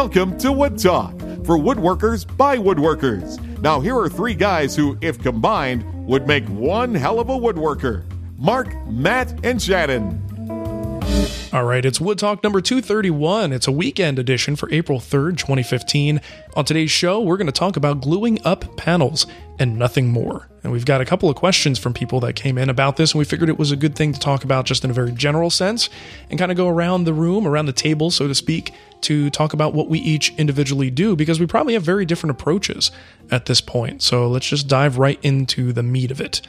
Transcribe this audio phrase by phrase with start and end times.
[0.00, 1.12] Welcome to Wood Talk
[1.44, 3.38] for woodworkers by woodworkers.
[3.60, 8.06] Now, here are three guys who, if combined, would make one hell of a woodworker
[8.38, 10.18] Marc, Matt, and Shannon.
[11.52, 13.52] All right, it's Wood Talk number 231.
[13.52, 16.22] It's a weekend edition for April 3rd, 2015.
[16.56, 19.26] On today's show, we're going to talk about gluing up panels
[19.60, 20.48] and nothing more.
[20.64, 23.18] And we've got a couple of questions from people that came in about this, and
[23.18, 25.50] we figured it was a good thing to talk about just in a very general
[25.50, 25.90] sense
[26.30, 29.52] and kind of go around the room, around the table, so to speak, to talk
[29.52, 32.90] about what we each individually do because we probably have very different approaches
[33.30, 34.02] at this point.
[34.02, 36.40] So let's just dive right into the meat of it.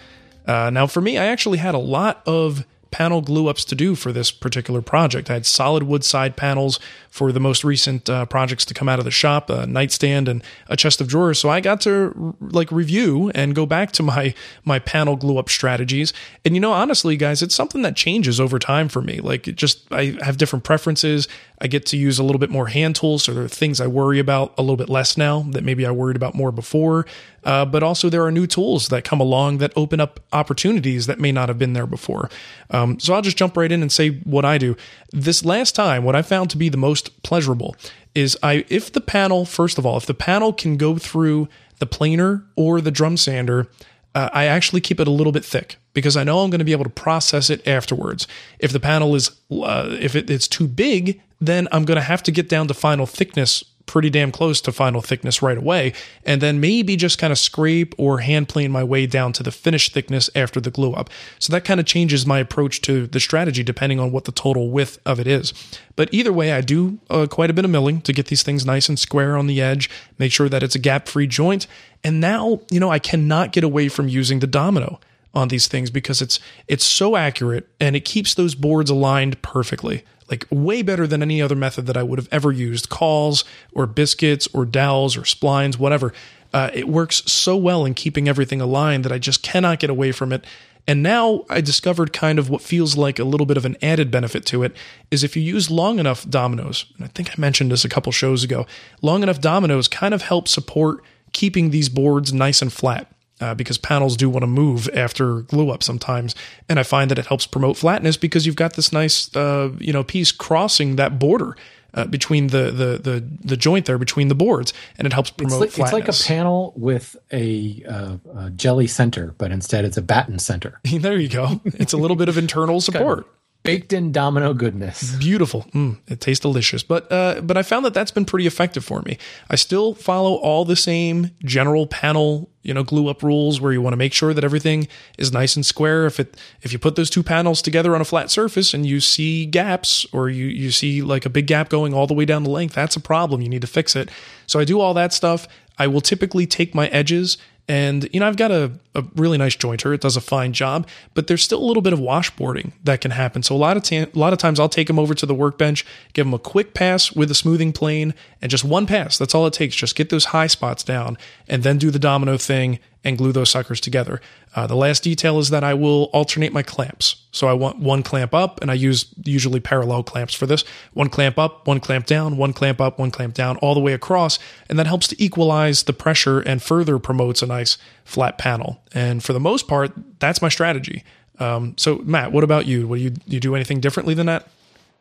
[0.48, 3.96] Uh, now, for me, I actually had a lot of panel glue ups to do
[3.96, 5.30] for this particular project.
[5.30, 6.80] I had solid wood side panels
[7.12, 10.42] for the most recent uh, projects to come out of the shop, a nightstand and
[10.70, 11.38] a chest of drawers.
[11.38, 14.34] So I got to like review and go back to my
[14.64, 16.14] my panel glue up strategies.
[16.46, 19.20] And you know, honestly, guys, it's something that changes over time for me.
[19.20, 21.28] Like it just I have different preferences.
[21.60, 23.88] I get to use a little bit more hand tools, so there are things I
[23.88, 27.06] worry about a little bit less now that maybe I worried about more before.
[27.44, 31.20] Uh, but also there are new tools that come along that open up opportunities that
[31.20, 32.30] may not have been there before.
[32.70, 34.76] Um, so I'll just jump right in and say what I do.
[35.12, 37.76] This last time, what I found to be the most pleasurable
[38.14, 41.48] is I if the panel first of all, if the panel can go through
[41.80, 43.68] the planer or the drum sander,
[44.14, 46.66] uh, I actually keep it a little bit thick because I know I'm going to
[46.66, 48.28] be able to process it afterwards.
[48.60, 52.24] If the panel is uh, if it, it's too big, then I'm going to have
[52.24, 55.92] to get down to final thickness pretty damn close to final thickness right away,
[56.26, 59.52] and then maybe just kind of scrape or hand plane my way down to the
[59.52, 61.10] finished thickness after the glue up.
[61.40, 64.72] So that kind of changes my approach to the strategy depending on what the total
[64.72, 65.54] width of it is.
[65.98, 68.66] But either way, I do uh, quite a bit of milling to get these things
[68.66, 71.68] nice and square on the edge, make sure that it's a gap free joint.
[72.02, 75.02] And now, you know, I cannot get away from using the domino
[75.34, 80.04] on these things because it's it's so accurate and it keeps those boards aligned perfectly
[80.32, 83.86] like way better than any other method that I would have ever used cauls or
[83.86, 86.14] biscuits or dowels or splines, whatever.
[86.54, 90.14] Uh, it works so well in keeping everything aligned that I just cannot get away
[90.14, 90.46] from it.
[90.88, 94.10] And now I discovered kind of what feels like a little bit of an added
[94.10, 94.76] benefit to it
[95.12, 98.12] is if you use long enough dominoes, and I think I mentioned this a couple
[98.12, 98.66] shows ago,
[99.02, 103.78] long enough dominoes kind of help support keeping these boards nice and flat uh, because
[103.78, 106.36] panels do want to move after glue up sometimes.
[106.70, 109.92] And I find that it helps promote flatness because you've got this nice, uh, you
[109.92, 111.56] know, piece crossing that border.
[111.94, 115.62] Uh, between the, the the the joint there between the boards, and it helps promote
[115.64, 116.22] it's like, flatness.
[116.22, 120.40] It's like a panel with a, uh, a, jelly center, but instead it's a batten
[120.40, 120.80] center.
[120.86, 121.60] there you go.
[121.66, 123.28] It's a little bit of internal support
[123.64, 125.16] baked in domino goodness.
[125.16, 125.66] Beautiful.
[125.74, 126.84] Mm, it tastes delicious.
[126.84, 129.18] But uh, but I found that that's been pretty effective for me.
[129.50, 133.82] I still follow all the same general panel, you know, glue up rules where you
[133.82, 136.06] want to make sure that everything is nice and square.
[136.06, 139.00] If it if you put those two panels together on a flat surface and you
[139.00, 142.44] see gaps or you you see like a big gap going all the way down
[142.44, 143.42] the length, that's a problem.
[143.42, 144.10] You need to fix it.
[144.48, 145.48] So I do all that stuff.
[145.78, 149.56] I will typically take my edges and, you know, I've got a, a really nice
[149.56, 149.94] jointer.
[149.94, 153.12] It does a fine job, but there's still a little bit of washboarding that can
[153.12, 153.44] happen.
[153.44, 155.34] So a lot of ta- a lot of times I'll take them over to the
[155.34, 159.18] workbench, give them a quick pass with a smoothing plane and just one pass.
[159.18, 159.76] That's all it takes.
[159.76, 163.50] Just get those high spots down and then do the domino thing and glue those
[163.50, 164.22] suckers together.
[164.56, 167.16] Uh, the last detail is that I will alternate my clamps.
[167.32, 170.64] So I want one clamp up, and I use usually parallel clamps for this.
[170.94, 173.94] One clamp up, one clamp down, one clamp up, one clamp down, all the way
[173.94, 174.38] across,
[174.70, 177.78] and that helps to equalize the pressure and further promotes a nice
[178.12, 178.82] flat panel.
[178.94, 181.04] And for the most part, that's my strategy.
[181.40, 182.88] Um, so Matt, what about you?
[182.88, 184.48] Will you you do anything differently than that?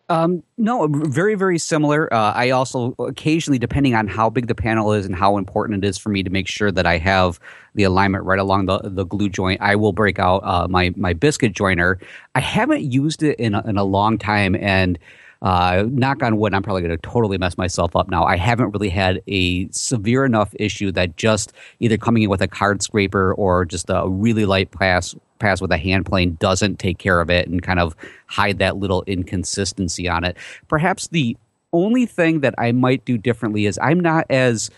[0.09, 2.12] Um, no, very, very similar.
[2.12, 5.88] Uh, I also occasionally, depending on how big the panel is and how important it
[5.88, 7.38] is for me to make sure that I have
[7.76, 11.12] the alignment right along the, the glue joint, I will break out uh, my my
[11.12, 11.99] biscuit joiner.
[12.34, 14.99] I haven't used it in a, in a long time, and
[15.43, 18.25] uh, knock on wood, I'm probably going to totally mess myself up now.
[18.25, 22.49] I haven't really had a severe enough issue that just either coming in with a
[22.49, 26.99] card scraper or just a really light pass pass with a hand plane doesn't take
[26.99, 27.97] care of it and kind of
[28.27, 30.37] hide that little inconsistency on it.
[30.69, 31.35] Perhaps the
[31.73, 34.70] only thing that I might do differently is I'm not as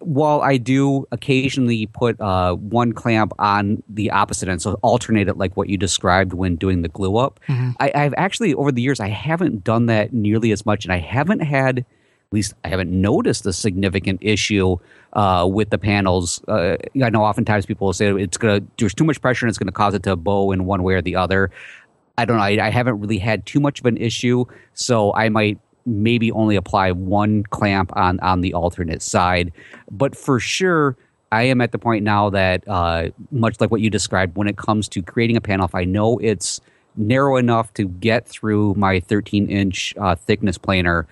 [0.00, 5.36] while I do occasionally put uh, one clamp on the opposite end, so alternate it
[5.36, 7.70] like what you described when doing the glue up, mm-hmm.
[7.78, 10.98] I, have actually over the years I haven't done that nearly as much, and I
[10.98, 11.84] haven't had, at
[12.32, 14.76] least I haven't noticed a significant issue
[15.12, 16.42] uh, with the panels.
[16.48, 19.58] Uh, I know oftentimes people will say it's gonna there's too much pressure and it's
[19.58, 21.50] gonna cause it to bow in one way or the other.
[22.18, 22.42] I don't know.
[22.42, 26.56] I, I haven't really had too much of an issue, so I might maybe only
[26.56, 29.52] apply one clamp on on the alternate side.
[29.90, 30.96] But for sure,
[31.32, 34.56] I am at the point now that uh, much like what you described, when it
[34.56, 36.60] comes to creating a panel, if I know it's
[36.96, 41.06] narrow enough to get through my 13 inch uh, thickness planer,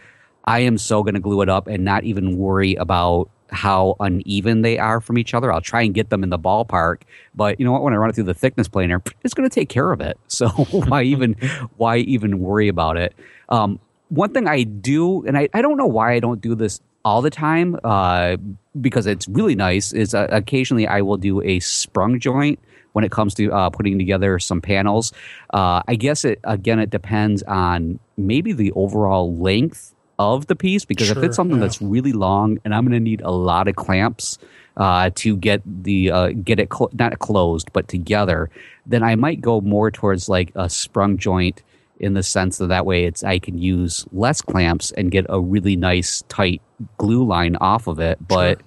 [0.44, 4.62] I am so going to glue it up and not even worry about how uneven
[4.62, 5.52] they are from each other.
[5.52, 7.02] I'll try and get them in the ballpark,
[7.34, 7.82] but you know what?
[7.82, 10.18] When I run it through the thickness planer, it's going to take care of it.
[10.28, 11.34] So why even
[11.76, 13.14] why even worry about it?
[13.48, 13.78] Um,
[14.14, 17.20] one thing I do, and I, I don't know why I don't do this all
[17.20, 18.36] the time, uh,
[18.80, 19.92] because it's really nice.
[19.92, 22.58] Is uh, occasionally I will do a sprung joint
[22.92, 25.12] when it comes to uh, putting together some panels.
[25.52, 30.84] Uh, I guess it again it depends on maybe the overall length of the piece
[30.84, 31.62] because Sure, if it's something yeah.
[31.62, 34.38] that's really long and I'm going to need a lot of clamps
[34.76, 38.48] uh, to get the uh, get it cl- not closed but together,
[38.86, 41.62] then I might go more towards like a sprung joint
[41.98, 45.40] in the sense that that way it's I can use less clamps and get a
[45.40, 46.60] really nice tight
[46.98, 48.60] glue line off of it, but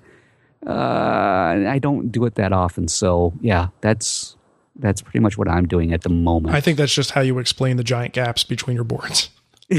[0.66, 2.88] uh, I don't do it that often.
[2.88, 4.36] So yeah, that's
[4.80, 6.56] that's pretty much what I'm doing at the moment.
[6.56, 9.30] I think that's just how you explain the giant gaps between your boards.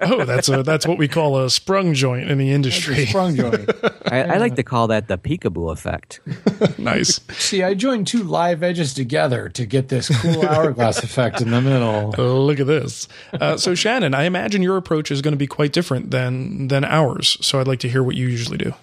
[0.00, 3.06] oh, that's a that's what we call a sprung joint in the industry.
[3.06, 3.70] Sprung joint.
[4.06, 6.20] I, I like to call that the peekaboo effect.
[6.78, 7.20] nice.
[7.32, 11.62] See, I joined two live edges together to get this cool hourglass effect in the
[11.62, 12.10] middle.
[12.18, 13.08] Look at this.
[13.32, 16.84] Uh, so Shannon, I imagine your approach is going to be quite different than than
[16.84, 17.38] ours.
[17.40, 18.74] So I'd like to hear what you usually do.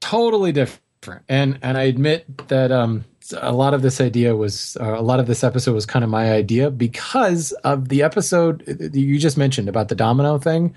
[0.00, 0.80] totally different
[1.28, 3.04] and and i admit that um
[3.40, 6.10] a lot of this idea was uh, a lot of this episode was kind of
[6.10, 8.64] my idea because of the episode
[8.94, 10.74] you just mentioned about the domino thing.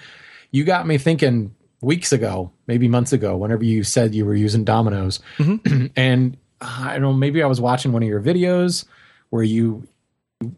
[0.52, 4.64] You got me thinking weeks ago maybe months ago whenever you said you were using
[4.64, 5.20] dominoes.
[5.96, 8.86] And uh, i don't know maybe i was watching one of your videos
[9.30, 9.86] where you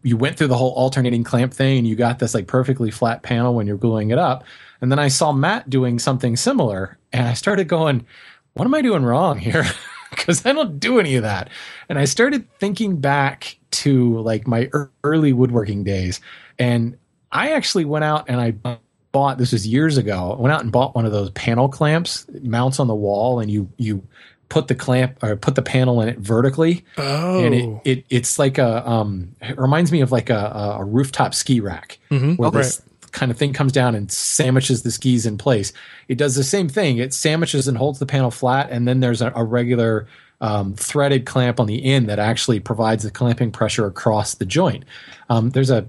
[0.02, 3.22] you went through the whole alternating clamp thing and you got this like perfectly flat
[3.22, 4.44] panel when you're gluing it up.
[4.80, 8.06] And then i saw matt doing something similar and i started going
[8.56, 9.64] what am I doing wrong here?
[10.10, 11.50] Because I don't do any of that.
[11.88, 16.20] And I started thinking back to like my ear- early woodworking days.
[16.58, 16.96] And
[17.32, 18.78] I actually went out and I
[19.12, 20.34] bought this was years ago.
[20.38, 23.40] I went out and bought one of those panel clamps, it mounts on the wall,
[23.40, 24.02] and you you
[24.48, 26.84] put the clamp or put the panel in it vertically.
[26.96, 30.84] Oh, And it, it it's like a um it reminds me of like a, a
[30.84, 32.38] rooftop ski rack Mhm.
[32.38, 32.58] where Okay.
[32.58, 32.80] this
[33.16, 35.72] kind of thing comes down and sandwiches the skis in place.
[36.06, 36.98] It does the same thing.
[36.98, 40.06] It sandwiches and holds the panel flat, and then there's a, a regular
[40.42, 44.84] um, threaded clamp on the end that actually provides the clamping pressure across the joint.
[45.30, 45.88] Um, there's a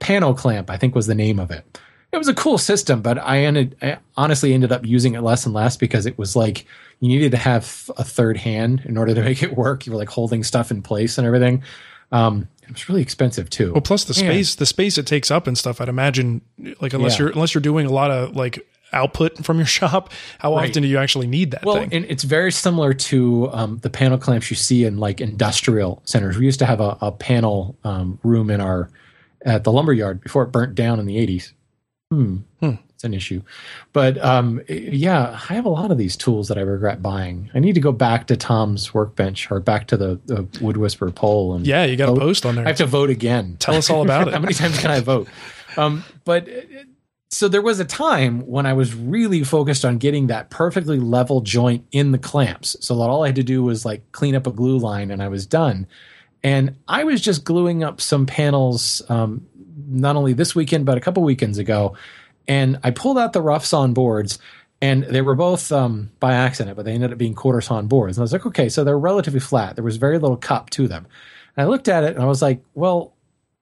[0.00, 1.80] panel clamp, I think was the name of it.
[2.10, 5.46] It was a cool system, but I ended I honestly ended up using it less
[5.46, 6.66] and less because it was like
[7.00, 9.86] you needed to have a third hand in order to make it work.
[9.86, 11.62] You were like holding stuff in place and everything.
[12.14, 13.72] Um, it was really expensive too.
[13.72, 14.30] Well, plus the Yeah.
[14.30, 15.80] space, the space it takes up and stuff.
[15.80, 16.40] I'd imagine,
[16.80, 17.24] like unless Yeah.
[17.26, 20.70] you're unless you're doing a lot of like output from your shop, how Right.
[20.70, 21.88] often do you actually need that Well, thing?
[21.92, 26.38] and it's very similar to um, the panel clamps you see in like industrial centers.
[26.38, 28.88] We used to have a, a panel um, room in our
[29.44, 31.52] at the lumber yard before it burnt down in the eighties.
[32.10, 32.36] Hmm.
[32.60, 32.74] Hmm.
[33.04, 33.42] An issue,
[33.92, 37.50] but um, yeah, I have a lot of these tools that I regret buying.
[37.54, 41.10] I need to go back to Tom's workbench or back to the, the Wood Whisperer
[41.10, 42.64] poll and yeah, you got to post on there.
[42.64, 43.56] I have to vote again.
[43.58, 44.34] Tell us all about it.
[44.34, 45.28] How many times can I vote?
[45.76, 46.60] Um, but uh,
[47.30, 51.40] so there was a time when I was really focused on getting that perfectly level
[51.40, 54.46] joint in the clamps, so that all I had to do was like clean up
[54.46, 55.86] a glue line and I was done.
[56.44, 59.46] And I was just gluing up some panels, um,
[59.88, 61.96] not only this weekend but a couple weekends ago,
[62.48, 64.38] and I pulled out the rough sawn boards.
[64.82, 68.18] And they were both um, by accident, but they ended up being quarter sawn boards.
[68.18, 69.76] And I was like, okay, so they're relatively flat.
[69.76, 71.06] There was very little cup to them.
[71.56, 73.14] And I looked at it and I was like, well,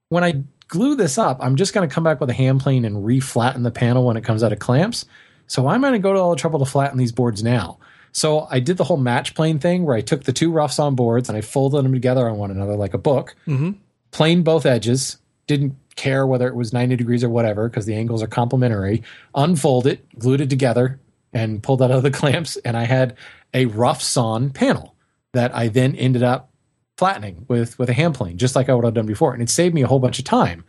[0.08, 2.84] when I glue this up, I'm just going to come back with a hand plane
[2.84, 5.04] and re-flatten the panel when it comes out of clamps.
[5.46, 7.78] So I'm going to go to all the trouble to flatten these boards now.
[8.10, 10.96] So I did the whole match plane thing where I took the two rough sawn
[10.96, 13.76] boards and I folded them together on one another like a book, Mhm.
[14.10, 18.22] planed both edges, didn't care whether it was 90 degrees or whatever because the angles
[18.22, 19.02] are complementary,
[19.34, 21.00] unfold it, glued it together,
[21.32, 22.56] and pulled out of the clamps.
[22.58, 23.16] And I had
[23.54, 24.94] a rough sawn panel
[25.32, 26.50] that I then ended up
[26.96, 29.50] flattening with with a hand plane, just like I would have done before, and it
[29.50, 30.64] saved me a whole bunch of time.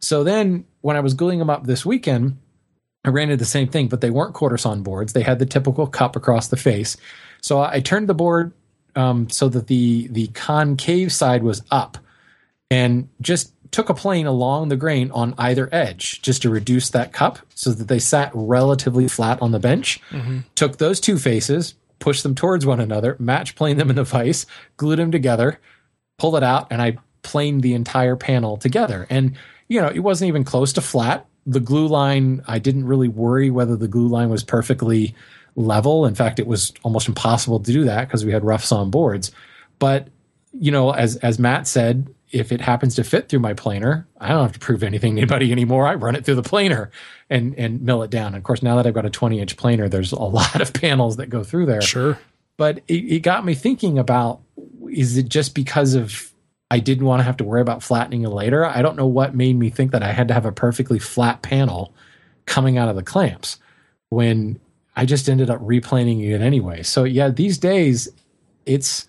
[0.00, 2.38] So then, when I was gluing them up this weekend,
[3.04, 5.12] I ran into the same thing, but they weren't quarter sawn boards.
[5.12, 6.96] They had the typical cup across the face.
[7.40, 8.52] So I turned the board
[8.96, 11.98] um, so that the the concave side was up,
[12.70, 17.12] and just took a plane along the grain on either edge, just to reduce that
[17.12, 20.00] cup, so that they sat relatively flat on the bench.
[20.10, 20.40] Mm-hmm.
[20.54, 24.46] Took those two faces, pushed them towards one another, match planed them in the vise,
[24.76, 25.60] glued them together,
[26.18, 29.06] pulled it out, and I planed the entire panel together.
[29.10, 29.36] And
[29.68, 31.26] you know, it wasn't even close to flat.
[31.46, 35.14] The glue line, I didn't really worry whether the glue line was perfectly
[35.56, 36.06] level.
[36.06, 39.30] In fact, it was almost impossible to do that because we had rough sawn boards.
[39.78, 40.08] But
[40.52, 44.28] you know, as as Matt said, if it happens to fit through my planer, I
[44.28, 45.86] don't have to prove anything to anybody anymore.
[45.86, 46.90] I run it through the planer
[47.30, 48.28] and and mill it down.
[48.28, 50.72] And of course, now that I've got a 20 inch planer, there's a lot of
[50.72, 51.82] panels that go through there.
[51.82, 52.18] Sure.
[52.56, 54.40] But it, it got me thinking about
[54.90, 56.32] is it just because of
[56.70, 58.64] I didn't want to have to worry about flattening it later?
[58.64, 61.42] I don't know what made me think that I had to have a perfectly flat
[61.42, 61.94] panel
[62.46, 63.58] coming out of the clamps
[64.10, 64.58] when
[64.96, 66.82] I just ended up replaning it anyway.
[66.82, 68.08] So yeah, these days
[68.66, 69.06] it's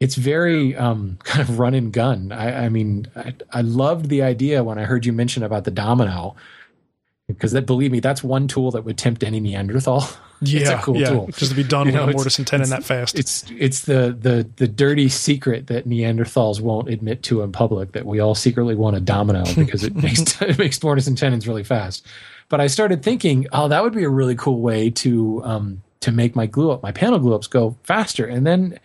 [0.00, 2.32] it's very um, kind of run and gun.
[2.32, 5.70] I, I mean, I, I, loved the idea when I heard you mention about the
[5.70, 6.36] domino,
[7.28, 10.08] because that believe me, that's one tool that would tempt any Neanderthal.
[10.40, 11.10] Yeah, it's a cool yeah.
[11.10, 11.26] tool.
[11.28, 13.18] Just to be done You with know, a mortise and tenon that fast.
[13.18, 18.06] It's it's the the the dirty secret that Neanderthals won't admit to in public that
[18.06, 21.64] we all secretly want a domino because it makes it makes mortise and tenons really
[21.64, 22.06] fast.
[22.48, 26.12] But I started thinking, oh, that would be a really cool way to um to
[26.12, 28.24] make my glue up, my panel glue ups go faster.
[28.24, 28.78] And then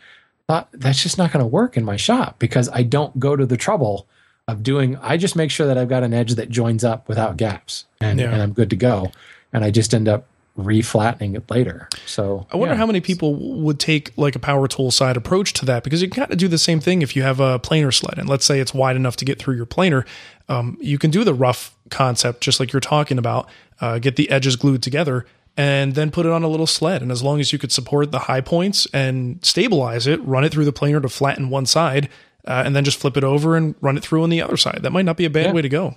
[0.47, 3.45] thought that's just not going to work in my shop because I don't go to
[3.45, 4.07] the trouble
[4.47, 4.97] of doing.
[5.01, 8.19] I just make sure that I've got an edge that joins up without gaps, and
[8.19, 8.31] Yeah.
[8.31, 9.11] and I'm good to go.
[9.53, 10.25] And I just end up
[10.57, 11.87] reflattening it later.
[12.05, 12.77] So I wonder yeah.
[12.79, 16.09] how many people would take like a power tool side approach to that because you
[16.09, 18.45] can kind of do the same thing if you have a planer sled and let's
[18.45, 20.05] say it's wide enough to get through your planer.
[20.49, 23.47] Um, you can do the rough concept just like you're talking about,
[23.79, 25.25] uh, get the edges glued together
[25.57, 27.01] and then put it on a little sled.
[27.01, 30.51] And as long as you could support the high points and stabilize it, run it
[30.51, 32.09] through the planer to flatten one side,
[32.47, 34.79] uh, and then just flip it over and run it through on the other side.
[34.81, 35.51] That might not be a bad Yeah.
[35.53, 35.95] way to go.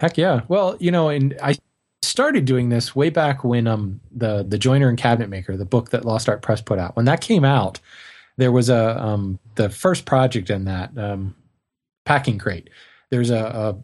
[0.00, 0.40] Heck yeah.
[0.48, 1.56] Well, you know, and I
[2.02, 5.90] started doing this way back when um the the joiner and cabinet maker, the book
[5.90, 6.96] that Lost Art Press put out.
[6.96, 7.78] When that came out,
[8.36, 11.34] there was a um the first project in that um
[12.04, 12.68] packing crate.
[13.10, 13.76] There's a,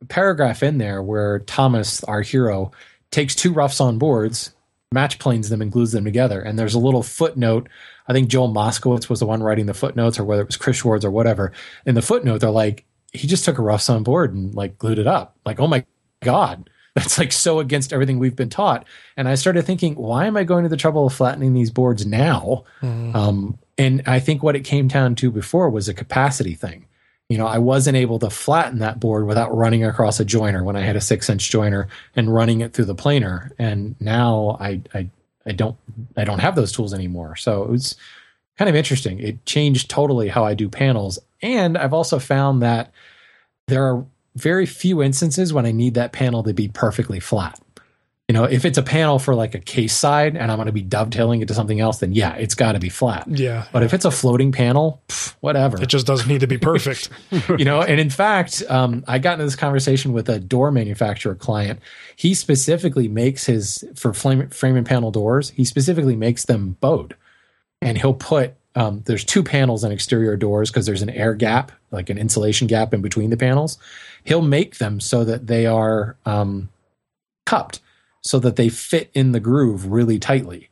[0.00, 2.70] a paragraph in there where Thomas, our hero,
[3.10, 4.52] takes two rough sawn boards,
[4.96, 6.40] match planes them and glues them together.
[6.40, 7.68] And there's a little footnote.
[8.08, 10.78] I think Joel Moskowitz was the one writing the footnotes, or whether it was Chris
[10.78, 11.52] Schwarz or whatever.
[11.84, 14.98] In the footnote, they're like, he just took a rough sawn board and like glued
[14.98, 15.36] it up.
[15.44, 15.84] Like, oh my
[16.22, 18.86] God, that's like so against everything we've been taught.
[19.18, 22.06] And I started thinking, why am I going to the trouble of flattening these boards
[22.06, 22.64] now?
[23.14, 26.86] Um, and I think what it came down to before was a capacity thing.
[27.28, 30.76] You know, I wasn't able to flatten that board without running across a jointer when
[30.76, 33.52] I had a six inch jointer and running it through the planer.
[33.58, 35.10] And now I, I,
[35.44, 35.76] I don't,
[36.16, 37.34] I don't have those tools anymore.
[37.36, 37.96] So it was
[38.58, 39.18] kind of interesting.
[39.18, 41.18] It changed totally how I do panels.
[41.42, 42.92] And I've also found that
[43.66, 44.06] there are
[44.36, 47.58] very few instances when I need that panel to be perfectly flat.
[48.28, 50.72] You know, if it's a panel for like a case side and I'm going to
[50.72, 53.28] be dovetailing it to something else, then yeah, it's got to be flat.
[53.28, 53.66] Yeah.
[53.72, 55.80] But if it's a floating panel, pff, whatever.
[55.80, 57.08] It just doesn't need to be perfect.
[57.56, 61.36] you know, and in fact, um, I got into this conversation with a door manufacturer
[61.36, 61.78] client.
[62.16, 65.50] He specifically makes his for frame, frame and panel doors.
[65.50, 67.14] He specifically makes them bowed,
[67.80, 71.72] and he'll put um, there's two panels on exterior doors because there's an air gap,
[71.90, 73.78] like an insulation gap in between the panels.
[74.22, 76.68] He'll make them so that they are um,
[77.46, 77.80] cupped,
[78.26, 80.68] so that they fit in the groove really tightly.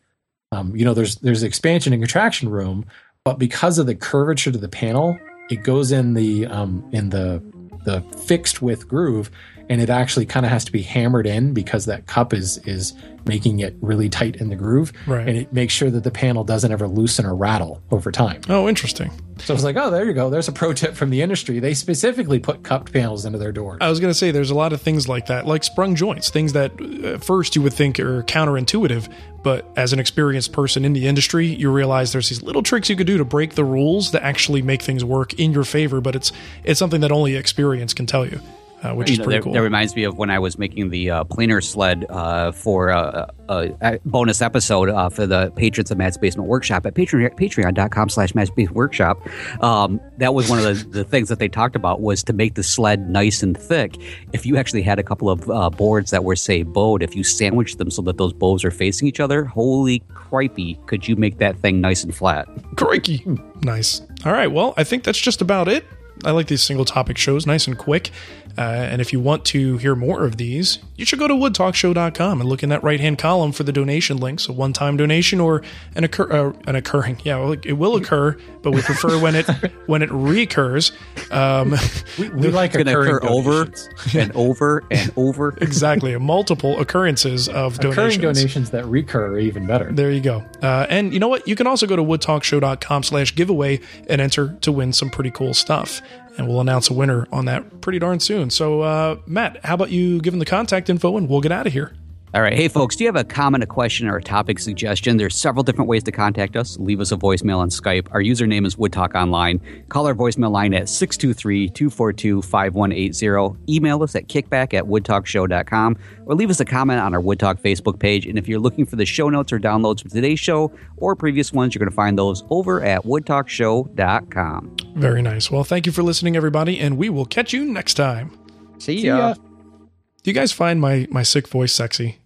[0.51, 2.85] Um, you know, there's there's expansion and contraction room,
[3.25, 5.17] but because of the curvature to the panel,
[5.51, 7.43] it goes in the um, in the
[7.85, 9.31] the fixed width groove,
[9.69, 12.93] and it actually kind of has to be hammered in because that cup is is
[13.27, 15.27] making it really tight in the groove, Right.
[15.27, 18.43] and it makes sure that the panel doesn't ever loosen or rattle over time.
[18.51, 19.11] oh, interesting.
[19.39, 20.29] So it's like, oh, there you go.
[20.31, 21.59] There's a pro tip from the industry.
[21.59, 23.79] They specifically put cupped panels into their doors.
[23.81, 26.29] I was going to say there's a lot of things like that, like sprung joints,
[26.31, 29.11] things that uh, at first you would think are counterintuitive,
[29.43, 32.97] but as an experienced person in the industry, you realize there's these little tricks you
[32.97, 36.01] could do to break the rules that actually make things work in your favor.
[36.03, 36.31] But it's
[36.63, 38.39] it's something that only experience can tell you,
[38.85, 39.53] uh, which You is know, pretty that, cool.
[39.55, 43.27] that reminds me of when I was making the uh, planer sled uh, for uh,
[43.49, 48.09] a, a bonus episode uh, for the patrons of Matt's Basement Workshop at Patreon, patreon.com
[48.09, 49.19] slash Matt's Basement Workshop.
[49.63, 52.55] Um, that was one of the, the things that they talked about was to make
[52.55, 53.97] the sled nice and thick.
[54.33, 57.25] If you actually had a couple of uh, boards that were, say, bowed, if you
[57.25, 61.39] sandwiched them so that those bows are facing each other, holy cripey, could you make
[61.39, 62.47] that thing nice and flat?
[62.77, 63.25] Crikey.
[63.63, 64.03] Nice.
[64.27, 64.51] All right.
[64.51, 65.85] Well, I think that's just about it.
[66.25, 68.11] I like these single topic shows, nice and quick.
[68.57, 72.41] Uh, and if you want to hear more of these, you should go to woodtalkshow.com
[72.41, 75.41] and look in that right hand column for the donation links, a one time donation
[75.41, 75.63] or
[75.97, 77.21] an occur uh, an occurring.
[77.25, 79.47] Yeah, well, it will occur, but we prefer when it
[79.87, 80.93] when it reoccurs.
[81.33, 81.75] Um,
[82.19, 83.73] we, we like It's going to occurring occur over
[84.17, 85.57] and over and over.
[85.61, 88.39] exactly, multiple occurrences of Occurring donations.
[88.39, 89.91] donations that recur are even better.
[89.93, 90.45] There you go.
[90.63, 91.47] Uh, and you know what?
[91.49, 95.55] You can also go to woodtalkshow.com slash giveaway and enter to win some pretty cool
[95.55, 96.01] stuff.
[96.37, 98.51] And we'll announce a winner on that pretty darn soon.
[98.51, 101.67] So, uh, Matt, how about you give them the contact info and we'll get out
[101.67, 101.95] of here?
[102.35, 102.53] All right.
[102.53, 105.19] Hey, folks, do you have a comment, a question, or a topic suggestion?
[105.19, 106.77] There's several different ways to contact us.
[106.81, 108.09] Leave us a voicemail on Skype.
[108.11, 109.61] Our username is WoodTalk Online.
[109.89, 113.73] Call our voicemail line at 623 242 5180.
[113.73, 118.01] Email us at kickback at woodtalkshow.com or leave us a comment on our Woodtalk Facebook
[118.01, 118.27] page.
[118.27, 121.53] And if you're looking for the show notes or downloads from today's show or previous
[121.53, 124.77] ones, you're going to find those over at woodtalkshow.com.
[124.97, 125.53] Very nice.
[125.53, 128.37] Well, thank you for listening, everybody, and we will catch you next time.
[128.79, 129.19] See See ya.
[129.19, 129.35] ya.
[129.35, 132.19] Do you guys find my my sick voice sexy?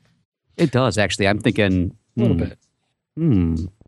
[0.58, 1.28] It does, actually.
[1.28, 2.58] I'm thinking, A little hmm, bit.
[3.16, 3.66] hmm,